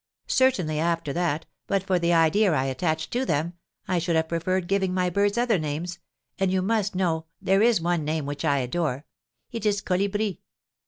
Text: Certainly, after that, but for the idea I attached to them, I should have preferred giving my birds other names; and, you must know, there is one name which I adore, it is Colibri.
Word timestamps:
Certainly, 0.25 0.79
after 0.79 1.13
that, 1.13 1.45
but 1.67 1.83
for 1.83 1.99
the 1.99 2.11
idea 2.11 2.51
I 2.51 2.63
attached 2.65 3.11
to 3.13 3.23
them, 3.23 3.53
I 3.87 3.99
should 3.99 4.15
have 4.15 4.29
preferred 4.29 4.67
giving 4.67 4.95
my 4.95 5.11
birds 5.11 5.37
other 5.37 5.59
names; 5.59 5.99
and, 6.39 6.51
you 6.51 6.63
must 6.63 6.95
know, 6.95 7.27
there 7.39 7.61
is 7.61 7.79
one 7.81 8.03
name 8.03 8.25
which 8.25 8.43
I 8.43 8.57
adore, 8.61 9.05
it 9.51 9.63
is 9.63 9.79
Colibri. 9.79 10.39